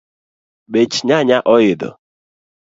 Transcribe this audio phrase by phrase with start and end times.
[0.71, 1.89] Bech nyanya oidho